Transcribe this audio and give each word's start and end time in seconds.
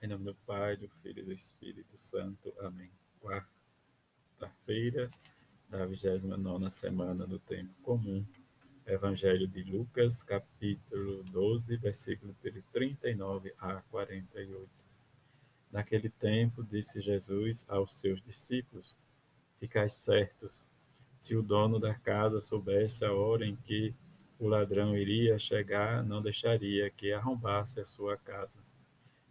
Em 0.00 0.06
nome 0.06 0.26
do 0.26 0.34
Pai, 0.46 0.76
do 0.76 0.88
Filho 0.88 1.22
e 1.22 1.24
do 1.24 1.32
Espírito 1.32 1.98
Santo. 1.98 2.54
Amém. 2.60 2.88
Quarta-feira 3.20 5.10
da 5.68 5.84
29 5.84 6.70
semana 6.70 7.26
do 7.26 7.40
Tempo 7.40 7.74
Comum. 7.82 8.24
Evangelho 8.86 9.48
de 9.48 9.64
Lucas, 9.64 10.22
capítulo 10.22 11.24
12, 11.24 11.76
versículo 11.78 12.32
de 12.40 12.62
39 12.72 13.52
a 13.58 13.82
48. 13.90 14.70
Naquele 15.72 16.08
tempo, 16.08 16.62
disse 16.62 17.00
Jesus 17.00 17.66
aos 17.68 17.98
seus 17.98 18.22
discípulos: 18.22 18.96
Ficai 19.58 19.88
certos, 19.88 20.64
se 21.18 21.34
o 21.34 21.42
dono 21.42 21.80
da 21.80 21.92
casa 21.92 22.40
soubesse 22.40 23.04
a 23.04 23.12
hora 23.12 23.44
em 23.44 23.56
que 23.56 23.92
o 24.38 24.46
ladrão 24.46 24.96
iria 24.96 25.40
chegar, 25.40 26.04
não 26.04 26.22
deixaria 26.22 26.88
que 26.88 27.12
arrombasse 27.12 27.80
a 27.80 27.84
sua 27.84 28.16
casa 28.16 28.60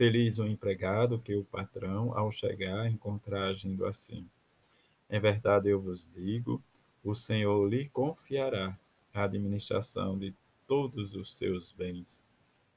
Feliz 0.00 0.38
o 0.38 0.46
empregado 0.46 1.18
que 1.18 1.36
o 1.36 1.44
patrão, 1.44 2.16
ao 2.16 2.32
chegar, 2.32 2.90
encontrar 2.90 3.48
agindo 3.48 3.84
assim. 3.84 4.26
Em 5.10 5.20
verdade 5.20 5.68
eu 5.68 5.78
vos 5.78 6.10
digo, 6.10 6.58
o 7.04 7.14
Senhor 7.14 7.68
lhe 7.68 7.86
confiará 7.90 8.78
a 9.12 9.24
administração 9.24 10.18
de 10.18 10.34
todos 10.66 11.14
os 11.14 11.36
seus 11.36 11.70
bens. 11.70 12.26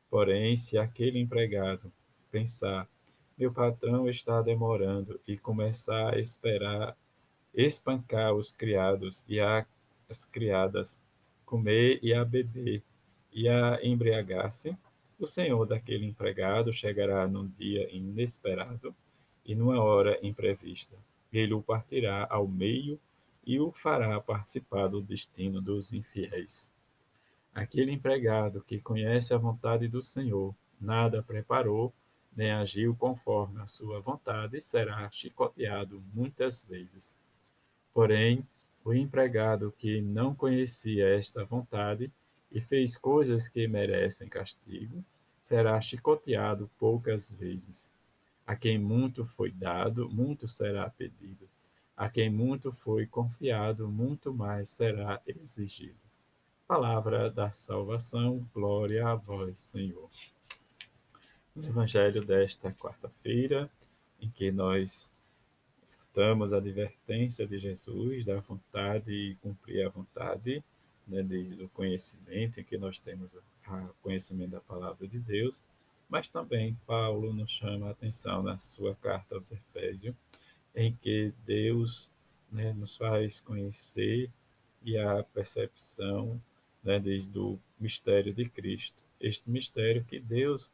Porém, 0.10 0.58
se 0.58 0.78
aquele 0.78 1.18
empregado 1.18 1.90
pensar, 2.30 2.90
meu 3.38 3.54
patrão 3.54 4.10
está 4.10 4.42
demorando, 4.42 5.18
e 5.26 5.38
começar 5.38 6.16
a 6.16 6.20
esperar, 6.20 6.94
espancar 7.56 8.34
os 8.34 8.52
criados 8.52 9.24
e 9.30 9.40
as 9.40 10.26
criadas, 10.30 11.00
comer 11.46 12.00
e 12.04 12.14
a 12.14 12.26
beber, 12.26 12.84
e 13.32 13.48
a 13.48 13.80
embriagar-se, 13.82 14.78
o 15.20 15.28
senhor 15.28 15.66
daquele 15.66 16.06
empregado 16.06 16.72
chegará 16.74 17.28
num 17.28 17.48
dia 17.48 17.90
inesperado 17.96 18.96
e 19.46 19.56
numa 19.56 19.82
hora 19.82 20.20
imprevista. 20.22 20.96
Ele 21.32 21.54
o 21.54 21.62
partirá 21.62 22.28
ao 22.30 22.48
meio 22.48 23.00
e 23.46 23.60
o 23.60 23.72
fará 23.72 24.20
participar 24.22 24.88
do 24.88 25.02
destino 25.02 25.62
dos 25.62 25.94
infiéis. 25.94 26.74
Aquele 27.54 27.92
empregado 27.92 28.62
que 28.62 28.80
conhece 28.80 29.34
a 29.34 29.38
vontade 29.38 29.88
do 29.88 30.02
Senhor, 30.02 30.56
nada 30.80 31.22
preparou, 31.22 31.94
nem 32.36 32.52
agiu 32.52 32.96
conforme 32.96 33.62
a 33.62 33.68
sua 33.68 34.00
vontade, 34.00 34.60
será 34.62 35.10
chicoteado 35.12 36.04
muitas 36.14 36.64
vezes. 36.64 37.20
Porém, 37.94 38.48
o 38.84 38.94
empregado 38.94 39.72
que 39.78 40.02
não 40.02 40.34
conhecia 40.34 41.08
esta 41.16 41.46
vontade 41.46 42.12
e 42.54 42.62
fez 42.62 42.96
coisas 42.96 43.48
que 43.48 43.68
merecem 43.68 44.30
castigo, 44.30 45.04
será 45.42 45.82
chicoteado 45.82 46.70
poucas 46.78 47.32
vezes. 47.32 47.92
A 48.46 48.56
quem 48.56 48.78
muito 48.78 49.26
foi 49.26 49.52
dado, 49.52 50.08
muito 50.10 50.48
será 50.48 50.90
pedido. 50.90 51.50
A 51.98 52.10
quem 52.10 52.30
muito 52.30 52.72
foi 52.72 53.08
confiado, 53.08 53.88
muito 53.88 54.34
mais 54.34 54.70
será 54.70 55.20
exigido. 55.26 55.98
Palavra 56.68 57.30
da 57.30 57.52
salvação, 57.52 58.48
glória 58.54 59.08
a 59.08 59.16
vós, 59.16 59.60
Senhor. 59.60 60.10
No 61.56 61.66
Evangelho 61.66 62.24
desta 62.24 62.72
quarta-feira, 62.72 63.70
em 64.20 64.30
que 64.30 64.52
nós 64.52 65.14
escutamos 65.86 66.54
a 66.54 66.58
advertência 66.58 67.46
de 67.46 67.60
Jesus 67.60 68.26
da 68.26 68.40
vontade 68.40 69.12
e 69.12 69.36
cumprir 69.36 69.86
a 69.86 69.90
vontade, 69.90 70.64
né, 71.08 71.22
desde 71.24 71.62
o 71.64 71.70
conhecimento, 71.70 72.60
em 72.60 72.64
que 72.64 72.78
nós 72.78 73.00
temos 73.00 73.34
o 73.34 73.42
conhecimento 74.02 74.52
da 74.52 74.62
palavra 74.62 75.08
de 75.08 75.20
Deus, 75.20 75.66
mas 76.10 76.28
também 76.28 76.78
Paulo 76.86 77.34
nos 77.34 77.52
chama 77.52 77.88
a 77.88 77.92
atenção 77.92 78.44
na 78.44 78.60
sua 78.60 78.96
carta 78.96 79.36
aos 79.36 79.52
Efésios, 79.52 80.16
em 80.76 80.94
que 80.94 81.34
Deus 81.46 82.12
né, 82.52 82.74
nos 82.74 82.96
faz 82.98 83.40
conhecer 83.40 84.30
e 84.84 84.98
a 84.98 85.24
percepção 85.24 86.42
né, 86.84 87.00
desde 87.00 87.38
o 87.38 87.60
mistério 87.80 88.34
de 88.34 88.48
Cristo. 88.50 89.02
Este 89.20 89.50
mistério 89.50 90.04
que 90.04 90.20
Deus 90.20 90.72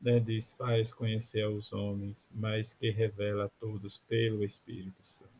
né, 0.00 0.18
diz 0.18 0.54
faz 0.54 0.92
conhecer 0.92 1.42
aos 1.42 1.72
homens, 1.72 2.28
mas 2.34 2.74
que 2.74 2.90
revela 2.90 3.44
a 3.44 3.48
todos 3.60 3.98
pelo 4.08 4.42
Espírito 4.42 5.02
Santo, 5.04 5.30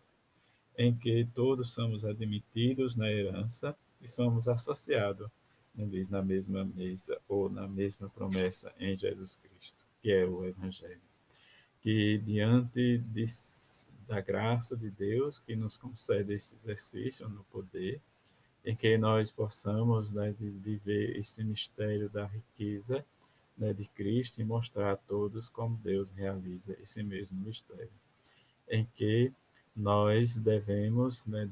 em 0.77 0.95
que 0.95 1.27
todos 1.35 1.73
somos 1.73 2.05
admitidos 2.05 2.97
na 2.97 3.11
herança 3.11 3.77
e 4.01 4.09
somos 4.09 4.49
associados, 4.49 5.29
não 5.75 5.89
diz 5.89 6.09
na 6.09 6.23
mesma 6.23 6.65
mesa 6.65 7.21
ou 7.29 7.49
na 7.49 7.69
mesma 7.69 8.09
promessa 8.09 8.73
em 8.79 8.97
Jesus 8.99 9.37
Cristo, 9.37 9.85
que 10.03 10.11
é 10.11 10.25
o 10.25 10.45
Evangelho. 10.45 11.01
Que 11.81 12.19
diante 12.19 12.99
de, 12.99 13.25
da 14.07 14.21
graça 14.21 14.77
de 14.77 14.91
Deus 14.91 15.39
que 15.39 15.55
nos 15.55 15.77
concede 15.77 16.35
esse 16.35 16.55
exercício 16.55 17.29
no 17.29 17.45
poder, 17.45 18.01
em 18.65 18.77
que 18.77 18.99
nós 18.99 19.31
possamos 19.31 20.13
né, 20.13 20.35
viver 20.39 21.17
esse 21.17 21.43
mistério 21.43 22.11
da 22.11 22.27
riqueza 22.27 23.05
né, 23.57 23.73
de 23.73 23.87
Cristo 23.87 24.41
e 24.41 24.45
mostrar 24.45 24.93
a 24.93 24.97
todos 24.97 25.49
como 25.49 25.77
Deus 25.79 26.11
realiza 26.11 26.77
esse 26.83 27.03
mesmo 27.03 27.41
mistério. 27.41 27.91
Em 28.69 28.87
que 28.95 29.33
nós 29.75 30.37
devemos 30.37 31.27
né, 31.27 31.49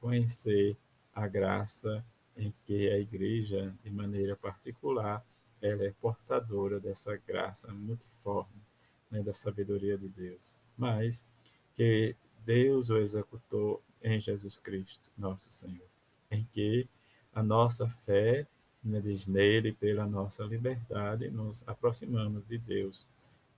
conhecer 0.00 0.76
a 1.18 1.26
graça 1.26 2.04
em 2.36 2.52
que 2.64 2.88
a 2.90 2.98
igreja, 2.98 3.74
de 3.82 3.90
maneira 3.90 4.36
particular, 4.36 5.24
ela 5.60 5.84
é 5.84 5.92
portadora 6.00 6.78
dessa 6.78 7.16
graça 7.16 7.72
multiforme, 7.72 8.62
né, 9.10 9.20
da 9.22 9.34
sabedoria 9.34 9.98
de 9.98 10.08
Deus, 10.08 10.58
mas 10.76 11.26
que 11.74 12.14
Deus 12.44 12.88
o 12.90 12.98
executou 12.98 13.82
em 14.00 14.20
Jesus 14.20 14.58
Cristo, 14.58 15.10
nosso 15.18 15.50
Senhor, 15.50 15.88
em 16.30 16.46
que 16.52 16.88
a 17.34 17.42
nossa 17.42 17.88
fé 17.88 18.46
né, 18.82 19.00
diz 19.00 19.26
nele, 19.26 19.72
pela 19.72 20.06
nossa 20.06 20.44
liberdade, 20.44 21.28
nos 21.30 21.66
aproximamos 21.66 22.46
de 22.46 22.58
Deus, 22.58 23.04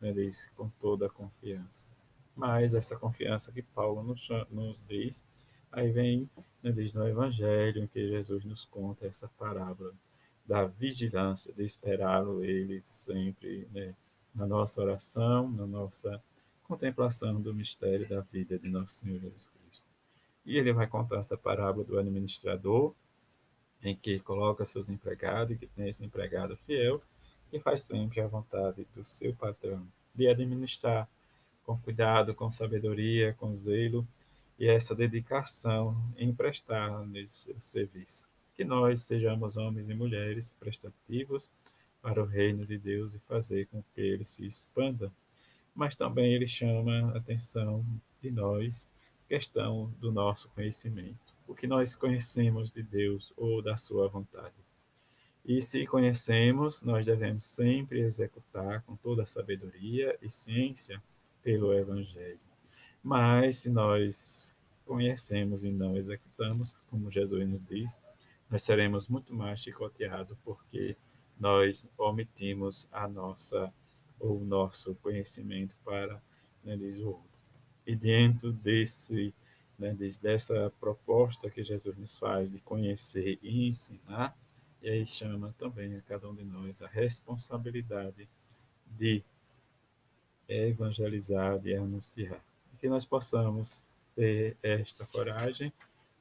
né, 0.00 0.12
diz 0.12 0.50
com 0.56 0.70
toda 0.80 1.06
a 1.06 1.10
confiança. 1.10 1.86
Mas 2.34 2.74
essa 2.74 2.96
confiança 2.96 3.52
que 3.52 3.60
Paulo 3.60 4.02
nos, 4.02 4.28
nos 4.50 4.82
diz 4.88 5.22
Aí 5.72 5.90
vem, 5.92 6.28
né, 6.62 6.72
diz 6.72 6.92
no 6.92 7.06
Evangelho, 7.06 7.82
em 7.82 7.86
que 7.86 8.08
Jesus 8.08 8.44
nos 8.44 8.64
conta 8.64 9.06
essa 9.06 9.28
parábola 9.38 9.94
da 10.46 10.64
vigilância, 10.64 11.52
de 11.52 11.62
esperá-lo 11.62 12.44
ele 12.44 12.82
sempre 12.84 13.68
né, 13.72 13.94
na 14.34 14.46
nossa 14.46 14.80
oração, 14.80 15.50
na 15.50 15.66
nossa 15.66 16.22
contemplação 16.64 17.40
do 17.40 17.54
mistério 17.54 18.08
da 18.08 18.20
vida 18.20 18.58
de 18.58 18.68
nosso 18.68 18.94
Senhor 18.94 19.20
Jesus 19.20 19.48
Cristo. 19.48 19.84
E 20.44 20.56
ele 20.56 20.72
vai 20.72 20.86
contar 20.86 21.18
essa 21.18 21.36
parábola 21.36 21.84
do 21.84 21.98
administrador, 21.98 22.94
em 23.82 23.94
que 23.94 24.20
coloca 24.20 24.66
seus 24.66 24.88
empregados, 24.88 25.54
e 25.54 25.58
que 25.58 25.66
tem 25.66 25.88
esse 25.88 26.04
empregado 26.04 26.56
fiel, 26.56 27.02
que 27.50 27.58
faz 27.58 27.82
sempre 27.82 28.20
a 28.20 28.26
vontade 28.26 28.86
do 28.94 29.04
seu 29.04 29.34
patrão, 29.34 29.86
de 30.14 30.28
administrar 30.28 31.08
com 31.64 31.78
cuidado, 31.78 32.34
com 32.34 32.50
sabedoria, 32.50 33.34
com 33.38 33.54
zelo, 33.54 34.06
e 34.60 34.68
essa 34.68 34.94
dedicação 34.94 35.96
em 36.18 36.34
prestar 36.34 37.06
nesse 37.06 37.56
serviço. 37.60 38.28
Que 38.54 38.62
nós 38.62 39.00
sejamos 39.00 39.56
homens 39.56 39.88
e 39.88 39.94
mulheres 39.94 40.52
prestativos 40.52 41.50
para 42.02 42.22
o 42.22 42.26
reino 42.26 42.66
de 42.66 42.76
Deus 42.76 43.14
e 43.14 43.18
fazer 43.20 43.66
com 43.68 43.82
que 43.94 44.02
ele 44.02 44.22
se 44.22 44.46
expanda. 44.46 45.10
Mas 45.74 45.96
também 45.96 46.34
ele 46.34 46.46
chama 46.46 47.10
a 47.14 47.16
atenção 47.16 47.82
de 48.20 48.30
nós, 48.30 48.86
questão 49.26 49.90
do 49.98 50.12
nosso 50.12 50.50
conhecimento. 50.50 51.34
O 51.48 51.54
que 51.54 51.66
nós 51.66 51.96
conhecemos 51.96 52.70
de 52.70 52.82
Deus 52.82 53.32
ou 53.38 53.62
da 53.62 53.78
sua 53.78 54.08
vontade. 54.08 54.54
E 55.42 55.62
se 55.62 55.86
conhecemos, 55.86 56.82
nós 56.82 57.06
devemos 57.06 57.46
sempre 57.46 58.00
executar 58.00 58.82
com 58.82 58.94
toda 58.94 59.22
a 59.22 59.26
sabedoria 59.26 60.18
e 60.20 60.28
ciência 60.28 61.02
pelo 61.42 61.72
Evangelho. 61.72 62.49
Mas 63.02 63.56
se 63.56 63.70
nós 63.70 64.56
conhecemos 64.84 65.64
e 65.64 65.70
não 65.70 65.96
executamos, 65.96 66.82
como 66.90 67.10
Jesus 67.10 67.48
nos 67.48 67.64
diz, 67.66 67.98
nós 68.50 68.62
seremos 68.62 69.08
muito 69.08 69.32
mais 69.34 69.60
chicoteados 69.60 70.36
porque 70.44 70.96
nós 71.38 71.88
omitimos 71.96 72.88
a 72.92 73.08
nossa 73.08 73.72
o 74.20 74.44
nosso 74.44 74.94
conhecimento 74.96 75.74
para, 75.82 76.22
né, 76.62 76.76
diz 76.76 77.00
o 77.00 77.08
outro. 77.08 77.40
E 77.86 77.96
dentro 77.96 78.52
desse, 78.52 79.34
né, 79.78 79.96
dessa 80.20 80.70
proposta 80.78 81.48
que 81.48 81.64
Jesus 81.64 81.96
nos 81.96 82.18
faz 82.18 82.50
de 82.50 82.58
conhecer 82.60 83.38
e 83.42 83.66
ensinar, 83.66 84.36
e 84.82 84.90
aí 84.90 85.06
chama 85.06 85.54
também 85.58 85.96
a 85.96 86.02
cada 86.02 86.28
um 86.28 86.34
de 86.34 86.44
nós 86.44 86.82
a 86.82 86.86
responsabilidade 86.86 88.28
de 88.86 89.22
evangelizar, 90.46 91.60
e 91.64 91.74
anunciar. 91.74 92.49
Que 92.80 92.88
nós 92.88 93.04
possamos 93.04 93.86
ter 94.14 94.56
esta 94.62 95.06
coragem 95.06 95.72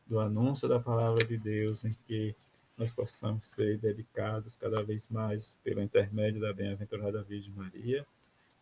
do 0.06 0.20
anúncio 0.20 0.68
da 0.68 0.80
palavra 0.80 1.24
de 1.24 1.38
Deus, 1.38 1.86
em 1.86 1.92
que 2.08 2.36
nós 2.78 2.92
possamos 2.92 3.46
ser 3.46 3.78
dedicados 3.78 4.56
cada 4.56 4.82
vez 4.82 5.10
mais 5.10 5.60
pelo 5.64 5.82
intermédio 5.82 6.42
da 6.42 6.54
bem-aventurada 6.54 7.22
Virgem 7.24 7.54
Maria 7.54 8.06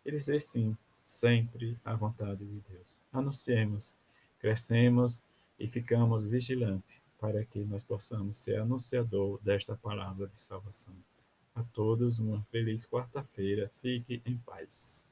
e 0.06 0.12
dizer 0.12 0.42
sim, 0.42 0.76
sempre 1.04 1.78
à 1.86 1.96
vontade 1.96 2.44
de 2.44 2.62
Deus. 2.70 3.02
Anunciemos, 3.14 3.96
crescemos 4.40 5.24
e 5.60 5.68
ficamos 5.68 6.28
vigilantes 6.28 7.02
para 7.20 7.44
que 7.46 7.60
nós 7.64 7.84
possamos 7.84 8.38
ser 8.38 8.60
anunciador 8.60 9.40
desta 9.42 9.76
palavra 9.76 10.28
de 10.28 10.40
salvação. 10.40 10.96
A 11.56 11.64
todos 11.74 12.20
uma 12.20 12.44
feliz 12.44 12.86
quarta-feira. 12.86 13.72
Fique 13.76 14.22
em 14.26 14.38
paz. 14.38 15.07